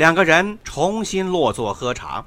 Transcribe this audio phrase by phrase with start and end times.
[0.00, 2.24] 两个人重新落座喝茶，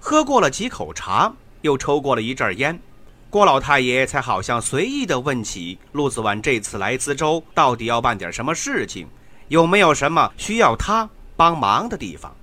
[0.00, 1.30] 喝过了几口茶，
[1.60, 2.80] 又抽过了一阵烟，
[3.28, 9.06] 郭老太爷才好像随意地问起陆子婉这次来资州到底要办点什么事情，
[9.48, 12.34] 有没有什么需要他帮忙的地方。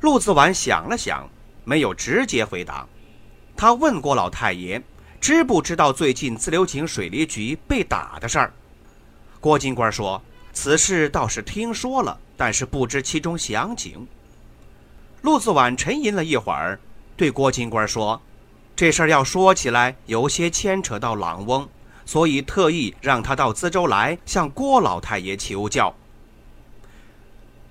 [0.00, 1.28] 陆子婉想了想，
[1.64, 2.86] 没有直接回答。
[3.56, 4.80] 他问郭老太爷，
[5.20, 8.52] 知不知道最近自流井水利局被打的事儿？
[9.40, 10.22] 郭金官说，
[10.52, 12.16] 此事倒是听说了。
[12.36, 14.06] 但是不知其中详情。
[15.22, 16.78] 陆子婉沉吟了一会儿，
[17.16, 18.20] 对郭金官说
[18.76, 21.68] ：“这事儿要说起来，有些牵扯到朗翁，
[22.04, 25.94] 所以特意让他到资州来向郭老太爷求教。”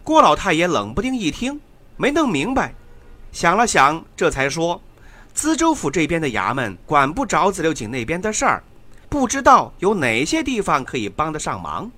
[0.04, 1.62] 郭老太爷冷不丁一听，
[1.98, 2.74] 没弄明白，
[3.32, 4.82] 想了想，这才说
[5.34, 8.64] ：“资州府这边的衙门管不着自流井那边的事儿，
[9.10, 11.90] 不知道有哪些地方可以帮得上忙。”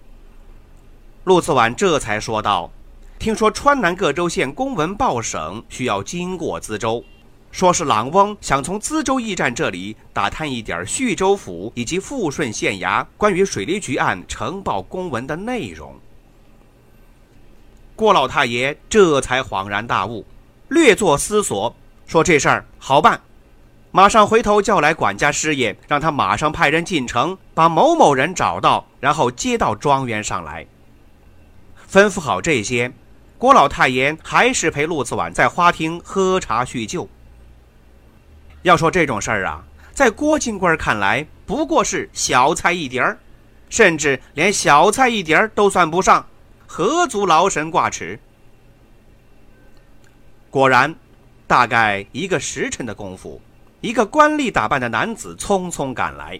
[1.28, 2.72] 陆子晚这才说道
[3.20, 7.04] ：“听说川南各州县公文报省需要经过资州，
[7.52, 16.00] 说是郎翁想从资州驿站这里打探一点叙州府以及富顺县衙关于水利局案呈报公文的内容。”
[17.94, 20.26] 郭老太爷这才恍然大悟，
[20.70, 21.76] 略作思索，
[22.06, 23.20] 说：“这事儿好办，
[23.92, 30.66] 马上回头叫来管家师爷，让他马上派人进城，把某某人找到，然后接到庄园上来。”
[31.90, 32.92] 吩咐好这些，
[33.38, 37.08] 郭老太爷还是陪陆子晚在花厅喝茶叙旧。
[38.64, 39.64] 要说这种事儿啊，
[39.94, 43.18] 在郭金官看来不过是小菜一碟儿，
[43.70, 46.28] 甚至连小菜一碟儿都算不上，
[46.66, 48.20] 何足劳神挂齿？
[50.50, 50.94] 果然，
[51.46, 53.40] 大概一个时辰的功夫，
[53.80, 56.38] 一个官吏打扮的男子匆匆赶来。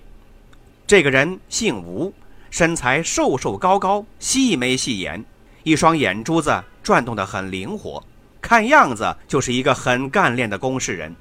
[0.86, 2.14] 这个人姓吴，
[2.50, 5.24] 身材瘦瘦高高，细眉细眼。
[5.68, 8.02] 一双眼珠子转动得很灵活，
[8.40, 11.14] 看样子就是一个很干练的公事人。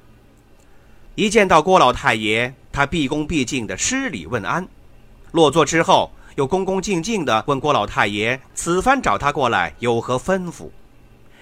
[1.15, 4.65] 一见到郭老太爷，他毕恭毕敬地施礼问安，
[5.33, 10.69] 落座之后，又恭恭敬敬地问郭老太爷此番找他过来有何吩咐，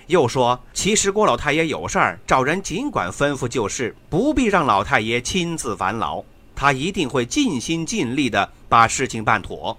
[0.07, 6.23] 又说其实郭老太爷有事儿找人尽管吩咐就是，不必让老太爷亲自烦劳，
[6.55, 9.77] 他一定会尽心尽力地把事情办妥。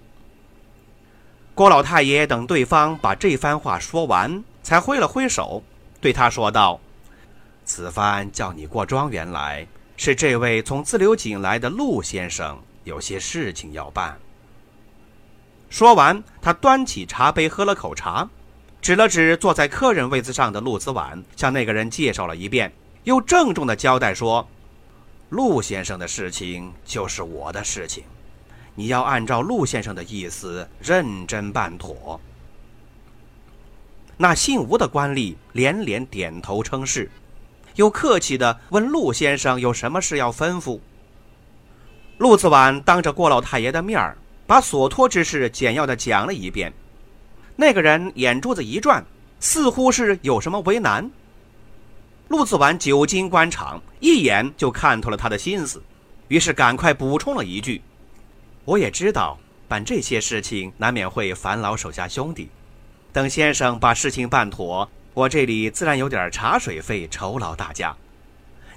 [1.56, 5.62] 郭老太爷等对方把这番话说完，才挥了挥手，
[6.02, 6.78] 对他说道
[7.64, 14.18] ：“此番叫你过庄园来，是这位从自流井来的陆先生有些事情要办。”
[15.70, 18.28] 说完，他端起茶杯喝了口茶，
[18.82, 22.70] 指了指坐在客人位子上的陆子婉，向那个人介绍了一遍，
[23.04, 24.46] 又郑重地交代说
[25.30, 28.04] ：“陆先生的事情就是我的事情。”
[28.76, 32.20] 你要按照陆先生的意思认真办妥。
[34.16, 37.10] 那姓吴的官吏连连点头称是，
[37.74, 40.78] 又客气地问陆先生有什么事要吩咐。
[42.18, 44.16] 陆子婉当着郭老太爷的面儿，
[44.46, 46.72] 把所托之事简要的讲了一遍。
[47.56, 49.04] 那个人眼珠子一转，
[49.40, 51.10] 似乎是有什么为难。
[52.28, 55.82] 陆子婉久经官场，一眼就看透了他的心思，
[56.28, 57.82] 于是赶快补充了一句。
[58.66, 59.38] 我也知道
[59.68, 62.48] 办这些事情难免会烦劳手下兄弟，
[63.12, 67.96] 等先生把事情办妥，我这里自然有点茶水费酬劳大家。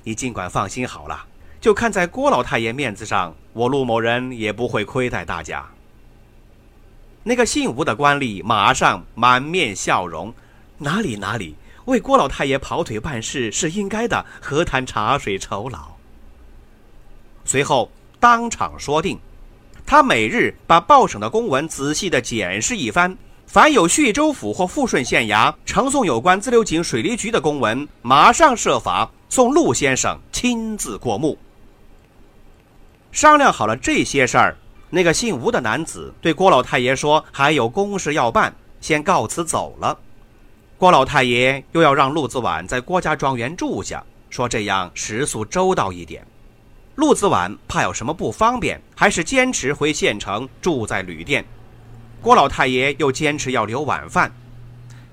[0.04, 1.26] 你尽管放心好了，
[1.60, 5.66] 就看在郭老太爷面子上，我陆某人也不会亏待大家。
[7.24, 10.32] 那个姓吴的官吏马上满面笑容
[10.78, 11.56] ：“哪里哪里，
[11.86, 15.94] 为郭老太爷跑腿办事是应该的，何谈茶水酬劳？”
[17.44, 19.20] 随后当场说定。
[19.90, 31.36] 他每日把报省的公文仔细地检视一番，凡有叙州府或富顺县衙呈送有关自流井水利局的公文，马上设法送陆先生亲自过目。
[33.12, 34.56] 商量好了这些事儿，
[34.92, 39.98] 那个姓吴的男子对郭老太爷说：“还有公事要办，先告辞走了。”
[40.78, 46.24] 郭老太爷又要让陆子婉在郭家庄园住下，说这样食宿周到一点。
[47.00, 51.46] 陆子婉怕有什么不方便，还是坚持回县城住在旅店。
[52.22, 54.30] 郭老太爷又坚持要留晚饭。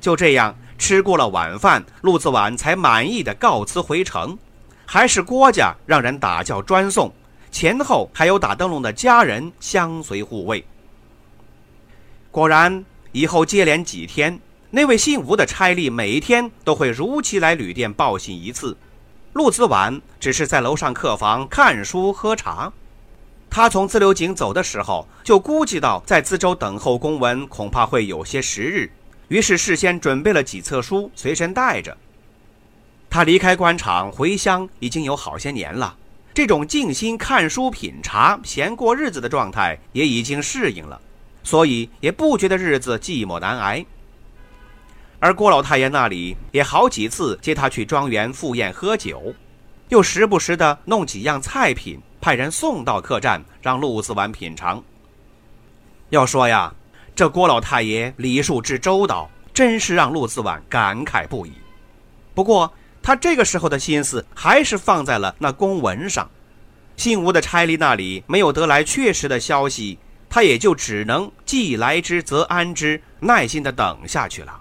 [0.00, 4.36] 就这样吃过了晚饭，陆子婉才满意的告辞回城。
[4.84, 7.14] 还是郭家让人打轿专送，
[7.52, 10.66] 前后还有打灯笼的家人相随护卫。
[12.32, 14.40] 果然，以后接连几天，
[14.72, 18.76] 那位姓吴的差吏每天都会如期来旅店报信一次。
[19.36, 22.72] 陆子晚只是在楼上客房看书喝茶。
[23.50, 28.90] 他从自流井走的时候，就估计到在资州等候公文恐怕会有些时日，
[29.28, 31.94] 于是事先准备了几册书随身带着。
[33.10, 35.94] 他离开官场回乡已经有好些年了，
[36.32, 40.98] 这种静心看书、品茶、闲过日子的状态也已经适应了，
[41.42, 43.84] 所以也不觉得日子寂寞难挨。
[45.18, 49.34] 而郭老太爷那里也好几次接他去庄园赴宴喝酒，
[49.88, 54.82] 又时不时的弄几样菜品，派人送到客栈让陆子婉品尝。
[56.10, 56.72] 要说呀，
[57.14, 61.52] 这郭老太爷礼数之周到，真是让陆子婉感慨不已。
[62.34, 62.70] 不过，
[63.02, 66.30] 他这个时候的心思还是放在了那公文上，
[66.96, 69.98] 姓吴的差吏那里没有得来确实的消息，
[70.28, 74.60] 他也就只能既来之则安之，耐心的等下去了。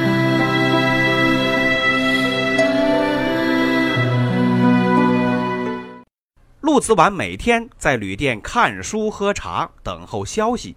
[6.71, 10.73] 陆子婉每天在旅店看书喝茶，等候消息。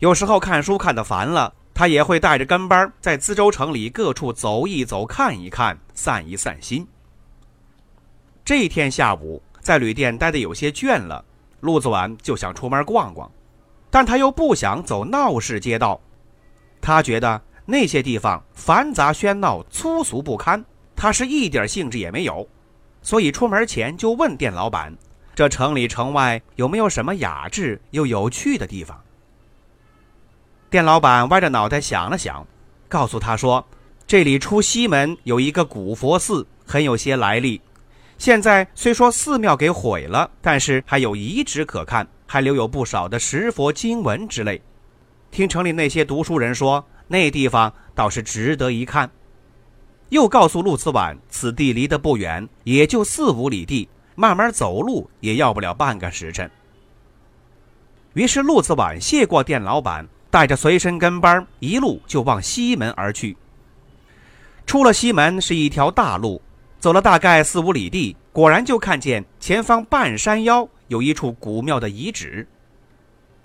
[0.00, 6.86] 有时候看书看得烦了，他也会带着跟班在资州城里各处走一走、看一看、散一散心。
[8.44, 11.24] 这一天下午，在旅店待得有些倦了，
[11.60, 13.32] 陆子婉就想出门逛逛，
[13.88, 15.98] 但他又不想走闹市街道，
[16.82, 20.62] 他觉得那些地方繁杂喧闹、粗俗不堪，
[20.94, 22.46] 他是一点兴致也没有，
[23.08, 24.94] 所以出门前就问店老板
[25.34, 29.02] ：“这城里城外有没有什么雅致又有趣的地方？”
[30.68, 32.46] 店老板歪着脑袋想了想，
[32.86, 33.66] 告诉他说
[34.06, 37.62] ：“这里出西门有一个古佛寺，很有些来历。”
[38.18, 44.60] 现在虽说寺庙给毁了，但是还有遗址可看，还留有不少的石佛经文之类。
[45.30, 49.10] 听城里那些读书人说，那地方倒是值得一看。
[50.10, 56.50] 又告诉陆子婉，此地离得不远，也就四五里地，慢慢走路也要不了半个时辰。
[58.14, 63.36] 于是陆子婉谢过店老板，带着随身跟班，一路就往西门而去。
[64.66, 66.40] 出了西门是一条大路。
[66.80, 72.46] 走了大概四五里地，果然就看见前方半山腰有一处古庙的遗址。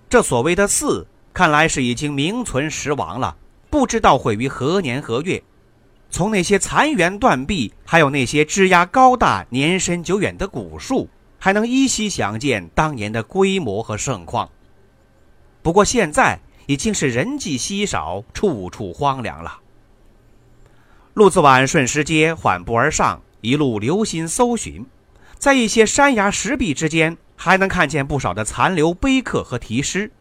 [0.07, 3.35] 这所谓的寺，看来是已经名存实亡了，
[3.71, 5.41] 不知道毁于何年何月。
[6.13, 14.47] 从那些残垣断壁，还有那些枝桠高大、年深久远的古树，还能依稀想见当年的规模和盛况。
[15.63, 19.57] 不过现在已经是人迹稀少，处处荒凉了。
[21.15, 24.85] 陆子婉顺石阶缓步而上，一路留心搜寻，
[25.39, 30.11] 在一些山崖石壁之间，还能看见不少的残留碑刻和题诗。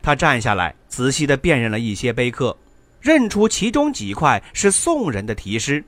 [0.00, 2.56] 他站下来，仔细地辨认了一些碑刻，
[3.00, 5.84] 认出其中几块是宋人的题诗，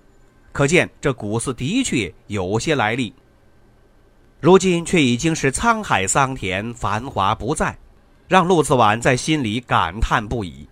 [0.53, 3.13] 可见这古寺的确有些来历。
[4.41, 7.77] 如今却已经是沧海桑田，繁华不再，
[8.29, 10.69] 让陆子婉在心里感叹不已。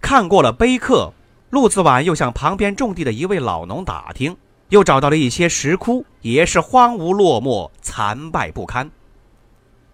[0.00, 1.12] 看过了碑刻。
[1.50, 4.36] 陆子婉又向旁边种地的一位老农打听，
[4.70, 8.90] 又找到了一些石窟，也是荒芜落寞、残败不堪。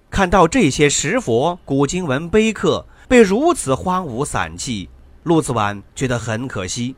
[0.09, 4.89] 看到这些石佛、古经文碑刻被如此荒芜散弃，
[5.25, 6.95] 陆子婉觉得很可惜。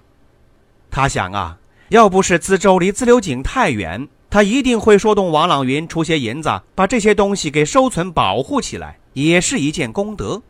[0.91, 1.57] 他想啊，
[1.89, 10.43] 要不是资州离自流井太远，他一定会说动王朗云出些银子，把这些东西给收存保护起来，也是一件功德。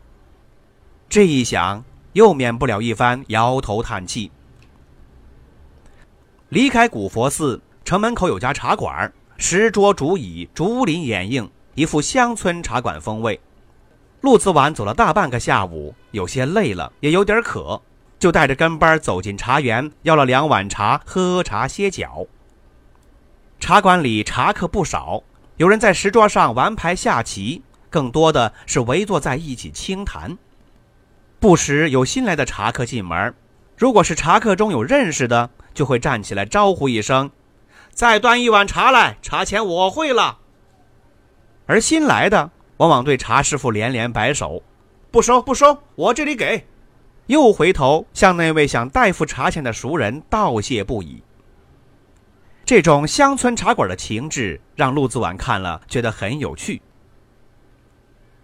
[1.07, 1.81] 这一想。
[2.11, 4.29] 又免不了一番摇头叹气。
[6.49, 13.39] 离开古佛寺，城门口有家茶馆，石桌竹椅，竹林掩映，一副乡村茶馆风味。
[14.23, 17.81] 陆子婉走了大半个下午，有些累了，也有点渴，
[18.17, 22.25] 就带着跟班走进茶园，要了两碗茶，喝茶歇脚。
[23.59, 25.23] 茶馆里茶客不少，
[25.57, 30.37] 有人在石桌上玩牌下棋，更多的是围坐在一起轻谈。
[31.41, 33.35] 不时有新来的茶客进门，
[33.75, 37.29] 如果是茶客中有认识的，就会站起来招呼一声
[37.91, 40.37] ：“再端一碗茶来，茶钱我会了。”
[41.67, 42.51] 而新来的
[42.83, 44.61] 往往对茶师傅连连摆手
[45.09, 46.67] ：“不收，不收，我这里给。”
[47.27, 51.23] 又回头向那位想代付茶钱的熟人道谢不已。
[52.65, 56.81] 这种乡村茶馆的情致，让陆子晚看了觉得很有趣。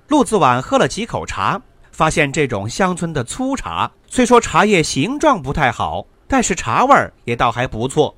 [0.08, 8.15] 陆子晚喝了几口茶，发现这种乡村的粗茶，虽说茶叶形状不太好，但是茶味儿也倒还不错。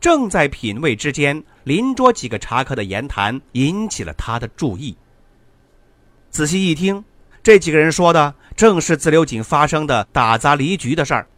[0.00, 4.96] 正在品味之间，邻桌几个茶客的言谈引起了他的注意。
[6.34, 7.04] 仔细一听，
[7.44, 11.28] 这几个人说的正是自流井发生的打砸梨局的事儿，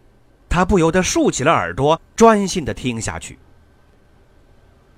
[0.49, 3.39] 他不由得竖起了耳朵，专心的听下去。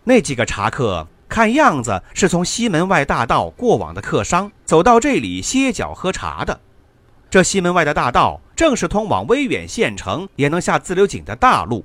[0.04, 1.08] 那几个茶客。
[1.28, 6.58] 看样子是从西门外大道过往的客商，走到这里歇脚喝茶的。
[7.28, 11.84] 这西门外的大道正是通往威远县城也能下自流井的大路。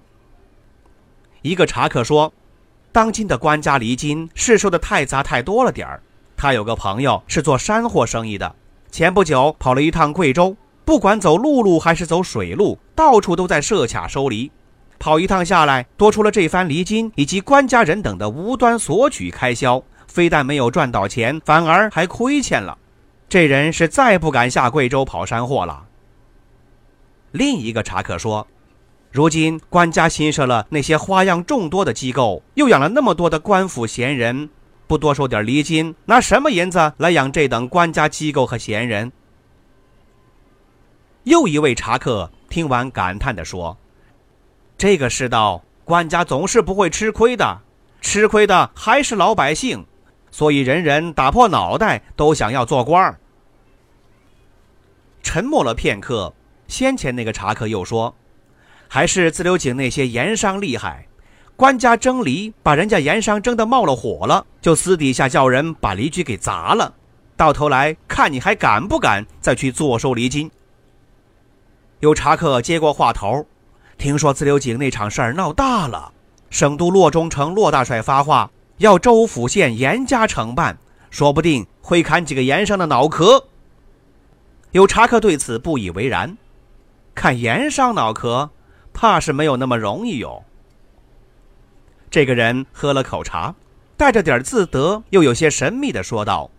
[1.42, 2.32] 一个茶客说
[2.94, 6.02] ：“当今的官家离京市售的太杂太多了点儿。
[6.36, 8.56] 他有个朋友是做山货生意的，
[8.92, 14.52] 前不久跑了一趟贵州，不管走陆路还是走水路，到处都在设卡收梨。”
[15.00, 22.78] 跑一趟下来，多出了这番离金以及官家人等的无端索取开销，非但没有赚到钱，反而还亏欠了。
[23.28, 25.84] 这人是再不敢下贵州跑山货了。
[27.32, 28.48] 另一个茶客说
[29.12, 34.50] ：“如今官家新设了那些花样众多的机构，又养了那么多的官府闲人，
[34.94, 39.12] 不多收点离金，拿什么银子来养这等官家机构和闲人？”
[41.26, 43.76] 又一位茶客听完，感叹地说。
[44.78, 47.62] 这个世道，官家总是不会吃亏的，
[48.02, 49.84] 吃亏的还是老百姓，
[50.30, 53.20] 所以人人打破脑袋都想要做官儿。
[55.24, 56.32] 沉默了片刻，
[56.68, 58.14] 先前那个茶客又说
[58.88, 61.08] ：“还是自流井那些盐商厉害，
[61.56, 66.94] 官家蒸梨，把人家盐商蒸得冒了火了，就私底下叫人把梨局给砸了，
[67.38, 70.50] 到头来看你还敢不敢再去坐收梨金。”
[72.02, 73.46] 有茶客接过话头。
[73.96, 76.12] 听说自流井那场事儿闹大了，
[76.50, 80.78] 省都洛中丞骆大帅发话，要州府县严加惩办，
[81.12, 83.46] 说不定会砍几个盐商的脑壳。
[84.72, 86.36] 有茶客对此不以为然，
[87.14, 88.50] 看盐商脑壳，
[88.92, 90.44] 怕是没有那么容易哟。
[92.14, 93.56] 这个人喝了口茶，
[93.98, 96.52] 带着点自得，又有些神秘的说道：“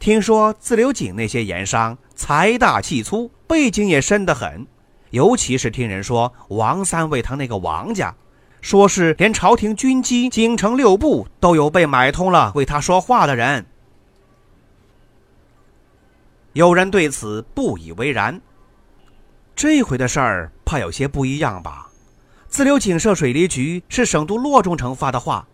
[0.00, 4.66] 听说自流井那些盐商财大气粗，背景也深得很。”
[5.10, 8.14] 尤其是听人说王三为他那个王家，
[8.62, 13.66] 说是连朝廷军机、京城六部都有被买通了为他说话的人。
[16.54, 18.40] 有人对此不以为然。
[19.54, 21.89] 这回的事儿怕有些不一样吧？
[22.50, 25.46] 自流井设水利局是省都洛中丞发的话，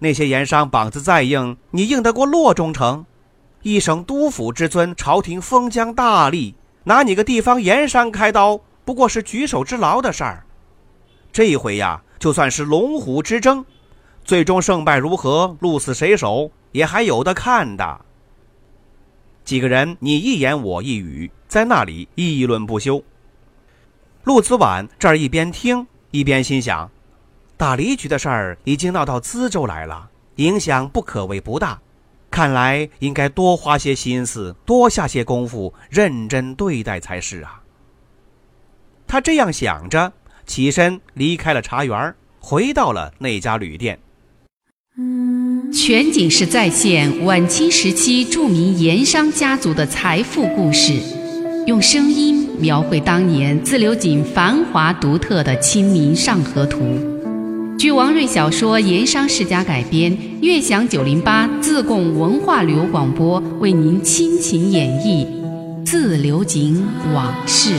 [0.00, 3.06] 那些盐商膀子再硬，你硬得过洛中丞？
[3.62, 6.52] 一省督府之尊，朝廷封疆大吏，
[6.84, 8.60] 拿你个地方盐商开刀？
[8.84, 10.44] 不过是举手之劳的事儿，
[11.32, 13.64] 这一回呀，就算是龙虎之争，
[14.22, 18.00] 最终胜败如何，鹿死谁手，也还有的看的。
[19.42, 23.02] 几个人你一言我一语，在那里议论不休。
[24.24, 26.88] 陆子晚这儿一边听一边心想：
[27.56, 31.80] 打离局的事儿已经闹到资州来了，影响不可谓不大，
[32.30, 37.60] 看来应该多花些心思，多下些功夫，认真对待才是啊。
[39.06, 40.12] 他这样想着，
[40.46, 43.98] 起身离开了茶园，回到了那家旅店。
[45.72, 50.92] 全景式再现晚清时期著名盐商家族的财富故事，
[51.66, 52.31] 用声音
[52.62, 56.78] 描绘当年自流井繁华独特的《清明上河图》。
[57.76, 65.26] 据王瑞小说《盐商世家》改编，悦享九零八自贡文化旅游广播为您倾情演绎
[65.84, 67.74] 自流井往事。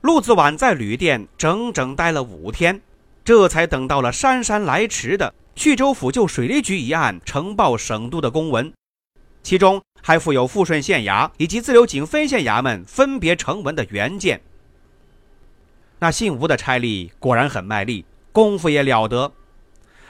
[0.00, 2.80] 陆子晚在旅店整整待了五天，
[3.24, 8.72] 这才等到了姗姗来迟的去州府就水利局一案呈报省都的公文，
[9.42, 14.40] 其中还附有富顺县衙以及自流井分县衙门分别呈文的原件。
[15.98, 19.30] 那姓吴的差吏果然很卖力，功夫也了得。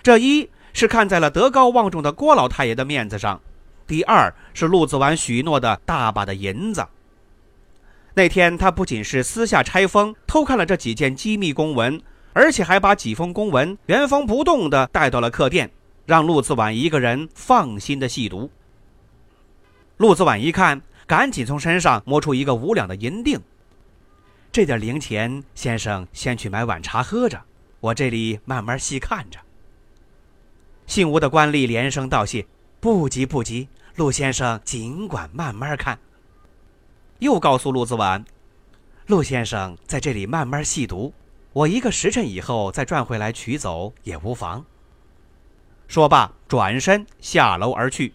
[0.05, 3.41] 这一是看在了德高望重的郭老太爷的面子上，
[3.89, 6.87] 第二是陆子晚许诺的大把的银子。
[8.15, 12.01] 那天，他不仅是私下拆封偷看了这几件机密公文，
[12.33, 15.71] 而且还把几封公文原封不动地带到了客店，
[16.07, 18.51] 让陆子晚一个人放心的细读。
[19.97, 23.41] 陆子晚一看，赶紧从身上摸出一个五两的银锭。
[24.53, 27.41] 这点零钱，先生先去买碗茶喝着，
[27.81, 29.39] 我这里慢慢细看着。
[30.87, 32.45] 姓吴的官吏连声道谢
[32.81, 35.99] ：“不急不急，陆先生尽管慢慢看。”
[37.21, 38.25] 又告诉陆子婉
[39.07, 41.13] ：“陆先生在这里慢慢细读，
[41.53, 44.65] 我一个时辰以后再转回来取走也无妨。”
[45.89, 48.15] 说罢，转身下楼而去。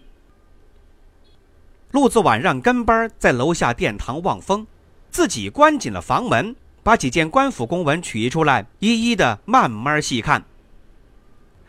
[1.91, 4.65] 陆子婉让跟班在楼下殿堂望风。
[5.11, 10.43] 自己关紧了房门，把几件官府公文取出来，一一的慢慢细看。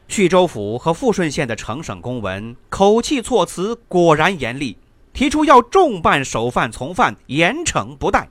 [0.09, 4.77] 徐州府和富顺县的呈省公文，口气措辞果然严厉，
[5.13, 8.29] 提出要重办首犯从犯，严惩不贷。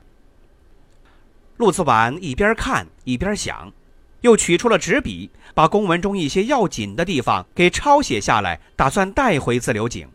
[1.56, 3.72] 陆子婉一边看一边想，
[4.20, 10.08] 又取出了纸笔，把公文中一些要紧的地方给抄写下来，打算带回自流井。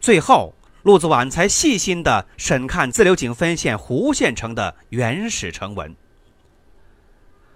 [0.00, 0.54] 最后。
[0.82, 5.94] 陆子婉才细心地审看自流井分县胡县城的原始成文。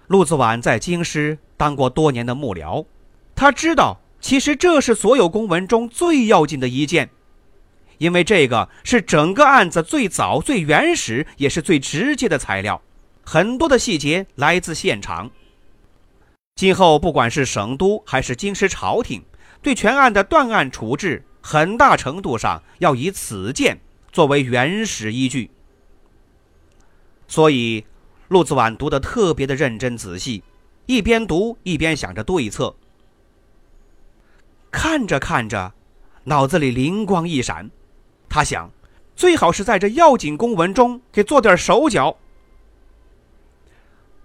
[0.06, 2.86] 陆子婉在京师当过多年的幕僚，
[3.34, 7.10] 他知道，其实这是所有公文中最要紧的一件，
[7.98, 12.80] 因为这个是整个案子最早、最原始，也是最直接的材料，
[13.24, 15.30] 很多的细节来自现场。
[16.54, 19.22] 今后不管是省都还是京师朝廷，
[19.60, 21.24] 对全案的断案处置。
[21.48, 23.78] 很大程度上要以此件
[24.10, 25.48] 作为原始依据，
[27.28, 27.86] 所以
[28.26, 30.42] 陆子婉读得特别的认真仔细，
[30.86, 32.74] 一边读一边想着对策。
[34.72, 35.72] 看着看着，
[36.24, 37.70] 脑子里灵光一闪，
[38.28, 38.70] 他想，
[39.14, 42.16] 最好是在这要紧公文中给做点手脚。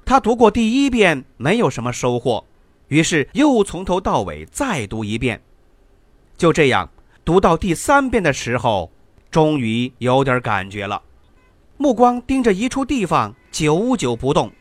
[0.03, 2.43] 他读过第一遍没有什么收获，
[2.89, 5.41] 于是又从头到尾再读一遍，
[6.35, 6.89] 就这样。
[7.23, 8.91] 读到第三遍的时候，
[9.29, 11.01] 终于有点感觉了，
[11.77, 14.51] 目光盯着一处地方，久久不动。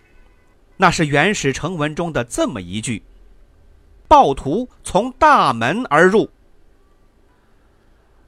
[0.77, 3.03] 那是原始成文中的这么一句
[4.07, 6.31] ：“暴徒从大门而入。”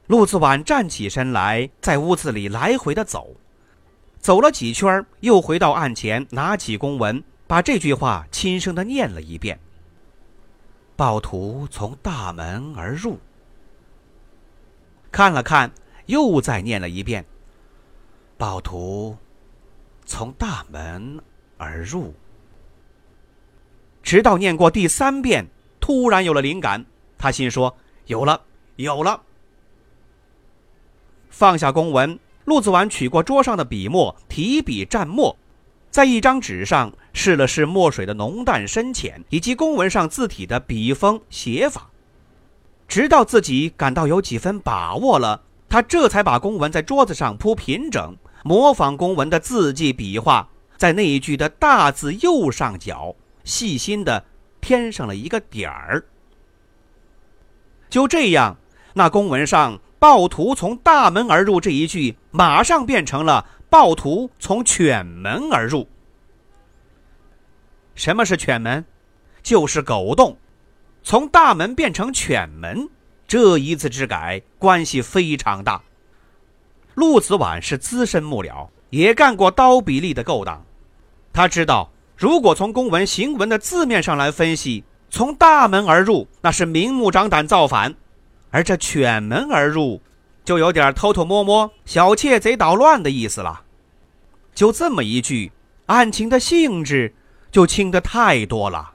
[0.07, 3.35] 陆子婉站起身来，在屋子里来回的走，
[4.19, 9.57] 走了几圈，又回到案前，拿起公文，把这句话轻声的念了一遍
[10.97, 13.17] ：“暴徒从大门而入。”
[15.09, 15.71] 看了看，
[16.07, 17.25] 又再念了一遍。
[18.37, 19.15] 暴徒
[20.05, 21.17] 从大门
[21.57, 22.13] 而入，
[24.01, 25.45] 直到念过第三遍，
[25.79, 26.85] 突然有了灵感。
[27.17, 28.41] 他心说：“有了，
[28.75, 29.21] 有了。”
[31.33, 35.35] 放下公文，陆子婉取过桌上的笔墨，提笔蘸墨，
[35.89, 41.89] 在一张纸上试了试墨水的浓淡深浅，以及公文上字体的笔锋写法。
[42.87, 54.23] 直到自己感到有几分把握了，他这才把公文在桌子上铺平整，模仿公文的字迹笔画，在那一句的大字右上角细心的
[54.61, 56.05] 添上了一个点儿。
[57.89, 58.55] 就这样，
[58.93, 65.87] 那公文上“暴徒从大门而入”这一句，马上变成了“暴徒从犬门而入”。
[67.95, 68.83] 什么是犬门？
[69.41, 70.35] 就是狗洞。
[71.03, 72.89] 从大门变成犬门，
[73.25, 75.81] 这一字之改关系非常大。
[76.95, 80.65] 陆子婉是资深幕僚，也干过刀比利的勾当，
[81.31, 87.95] 他知道，如果从公文行文的字面上来分析，从大门而入那是明目张胆造反，
[88.53, 89.99] 而这犬门而入，
[90.45, 93.63] 就有点偷偷摸摸、小窃贼捣乱的意思了。
[94.53, 95.51] 就这么一句，
[95.87, 97.15] 案情的性质
[97.51, 98.93] 就轻得太多了。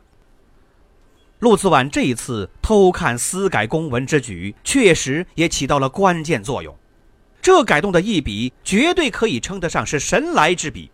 [1.40, 6.76] 陆子婉这一次偷看私改公文之举，确实也起到了关键作用。
[7.42, 10.92] 这改动的一笔，绝对可以称得上是神来之笔。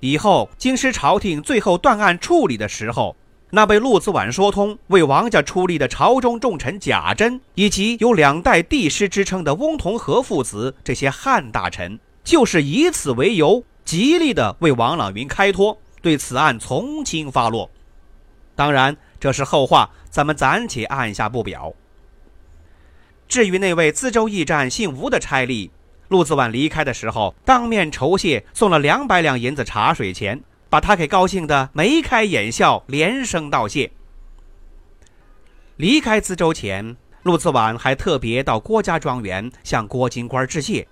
[0.00, 3.16] 以后京师朝廷最后断案处理的时候，
[3.54, 17.70] 那被陆子婉说通为王家出力的朝中重臣贾珍，以及有两代帝师之称的翁同龢父子这些汉大臣，就是以此为由，极力的为王朗云开脱，对此案从轻发落。
[18.54, 18.96] 当然。
[19.20, 21.72] 这是后话，咱们暂且按下不表。
[23.26, 25.70] 至于那位资州驿站姓吴的差吏，
[26.08, 30.38] 陆子婉离开的时候，当面酬谢，送了两百两银子茶水钱，
[30.74, 33.92] 把他给高兴的眉开眼笑，连声道谢。
[35.76, 40.88] 离开资州前，陆子婉还特别到郭家庄园向郭金官致谢。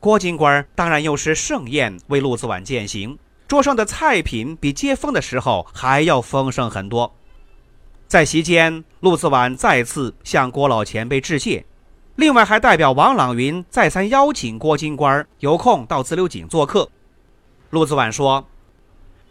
[0.00, 3.16] 郭金官当然又是盛宴为陆子婉饯行，
[3.46, 7.14] 桌上的菜品比接风的时候还要丰盛很多。
[8.08, 11.64] 在席间，陆子婉再次向郭老前辈致谢，
[12.16, 16.90] 另外还代表王朗云再三邀请郭金官有空到自流井做客。
[17.70, 18.48] 陆子婉说：“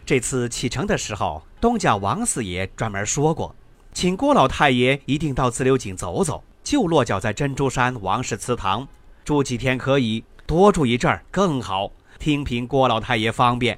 [0.10, 3.56] 这次启程的时候，东家王四爷专门说过，
[3.94, 8.88] 请郭老太爷一定到自流井走走，就落脚在珍珠山王氏祠堂，
[9.24, 13.78] 住几天可以，多住一阵儿更好，听凭郭老太爷方便。”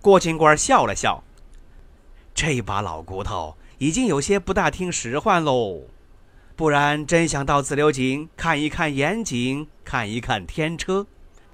[0.00, 1.24] 郭警官笑了笑
[2.32, 5.80] ：“这把老骨头已经有些不大听使唤喽。”
[6.54, 11.08] 不然，真想到自流井看一看盐井，看一看天车，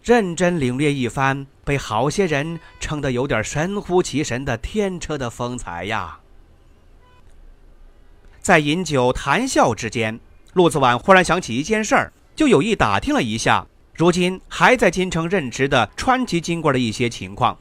[0.07, 6.21] 认真领略一番被好些人称得有点神乎其神的天车的风采呀。
[8.40, 10.21] 在饮酒谈笑之间，
[10.53, 17.59] 陆子婉忽然想起一件事儿，就有意打听了一下，如今还在京城任职的川籍京官的一些情况。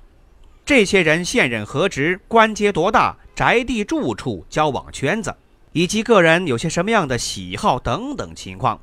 [0.64, 5.36] 这些人现任何职，官阶多大，宅地住处，交往圈子。
[5.72, 8.80] 以及个人有些什么样的喜好等等情况，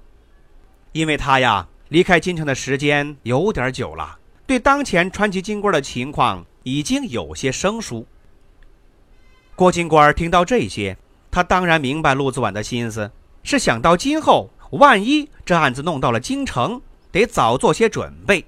[0.91, 8.07] 因为他呀离开京城的时间有点久了，对当前川籍京官的情况已经有些生疏。
[9.55, 10.97] 郭京官听到这些，
[11.31, 13.11] 他当然明白陆子婉的心思，
[13.43, 18.47] 是想到今后万一这案子弄到了京城，得早做些准备。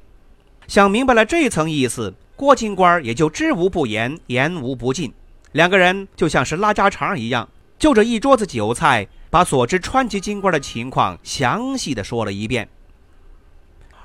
[0.66, 5.12] 想明白了这层意思，郭京官也就知无不言，言无不尽，
[5.52, 7.46] 两个人就像是拉家常一样。
[7.78, 12.66] 就着一桌子酒菜，把所知川籍京官的情况详细的说了一遍。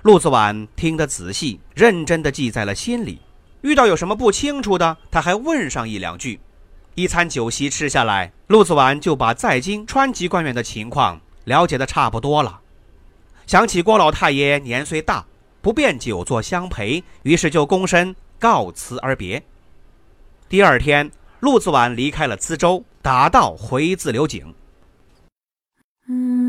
[0.02, 3.20] 陆子婉听得仔细，认真的记在了心里。
[3.62, 6.40] 遇到有什么不清楚的，他还问上一两句。
[6.96, 12.62] 一餐酒席吃下来，陆子婉就把在京川籍官员的情况了解的差不多了。
[13.46, 15.26] 想起郭老太爷年岁大，
[15.62, 19.44] 不便久坐相陪，于是就躬身告辞而别。
[20.48, 22.84] 第二天，陆子婉离开了资州。
[23.02, 24.54] 打道回自流井。
[26.10, 26.49] 嗯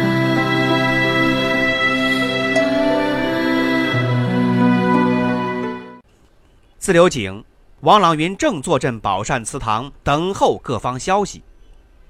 [6.81, 7.43] 自流井，
[7.81, 11.43] 王朗云正坐镇宝善祠堂等候各方消息。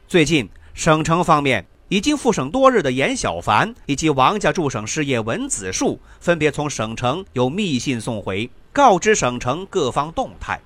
[0.08, 10.62] 最近，省城方面已经赴省多日的严小凡以及王家驻省事业文子树，分别从省城有密信送回，告知省城各方动态。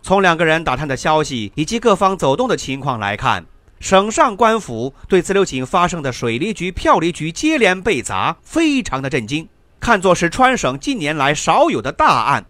[0.00, 3.44] 从两个人打探的消息以及各方走动的情况来看，
[3.80, 9.48] 省上官府对自流井发生的水利局、票厘局接连被砸，非常的震惊，
[9.80, 12.46] 看作是川省近年来少有的大案。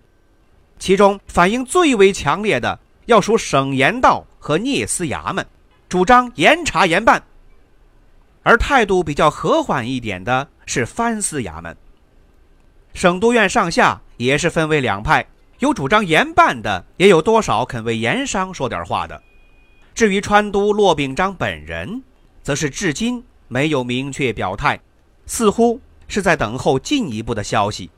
[0.82, 5.46] 其中反应最为强烈的，要数省盐道和聂司衙门，
[5.88, 7.20] 主张严查严办；
[8.42, 11.76] 而态度比较和缓一点的是藩司衙门。
[12.94, 15.24] 省督院上下也是分为两派，
[15.60, 19.22] 有主张严办的，也有多少肯为盐商说点话的。
[19.94, 22.02] 至于川督骆秉章本人，
[22.42, 24.80] 则是至今没有明确表态，
[25.26, 27.88] 似乎是在等候进一步的消息。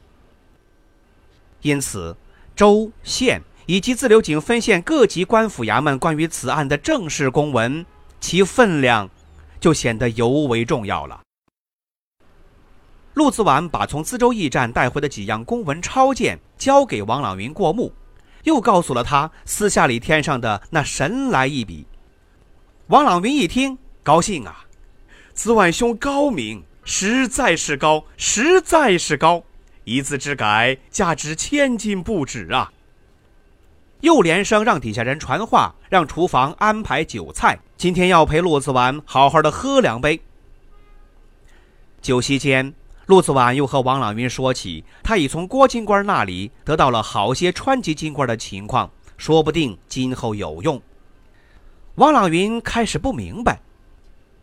[1.62, 2.14] 因此。
[2.56, 7.84] 州县以及自流井分县各级官府衙门关于此案的正式公文，
[8.20, 9.08] 其分量
[9.58, 11.20] 就显得尤为重要了。
[13.14, 17.92] 陆子婉把从资州驿站带回的几样公文抄件交给王朗云过目，
[18.42, 21.86] 又告诉了他私下里添上的那神来一笔。
[22.88, 24.64] 王朗云一听，高兴啊，
[25.32, 29.42] 子婉兄高明，实在是高，实在是高。
[29.84, 32.72] 一字之改，价值千金不止啊！
[34.00, 40.20] 又连声让底下人传话，让厨房安排酒菜，今天要陪陆子婉好好的喝两杯。
[42.00, 42.74] 酒席间，
[43.06, 50.80] 陆子婉又和王朗云说起，他已从郭金官那里得到了好些川籍金官的情况，说不定今后有用。
[51.96, 53.60] 王朗云开始不明白，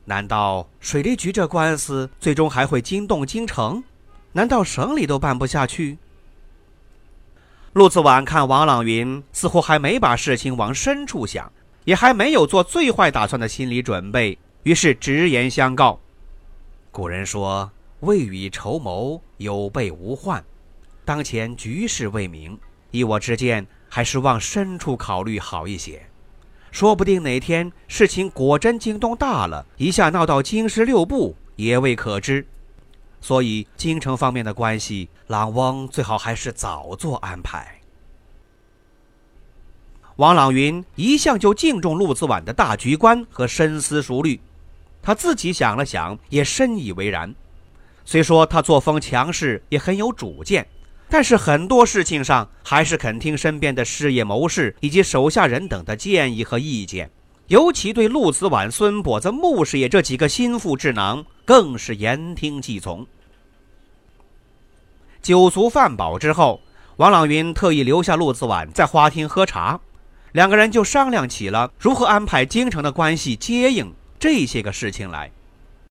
[0.05, 3.83] 难道水利局这官司最终还会惊动京城？
[4.33, 5.97] 难道省里都办不下去？
[7.73, 11.51] 陆子婉看王朗云似乎还没把事情往深处想，
[11.85, 15.99] 也还没有做最坏打算的心理准备，于是直言相告
[16.91, 20.43] ：“古人说，未雨绸缪，有备无患。
[21.05, 22.59] 当前局势未明，
[22.91, 26.01] 依我之见，还是往深处考虑好一些。
[26.71, 32.45] 说不定哪天事情果真惊动大了，一下闹到京师六部，也未可知。”
[33.21, 37.79] 所以，京城方面的关系，郎翁最好还是早做安排。
[40.17, 44.41] 王朗云一向就敬重陆子婉的大局观和深思熟虑，
[45.01, 47.33] 他自己想了想，也深以为然。
[48.03, 50.67] 虽说他作风强势，也很有主见，
[51.07, 57.11] 但是很多事情上还是肯听身边的事业谋士以及手下人等的建议和意见。
[57.51, 63.05] 尤其对陆子婉、孙跛子、穆师爷这几个心腹智囊，更是言听计从。
[65.21, 66.61] 酒足饭饱之后，
[66.95, 69.81] 王朗云特意留下陆子婉在花厅喝茶，
[70.31, 75.29] 两个人就商量起了如何安排京城的关系接应这些个事情来。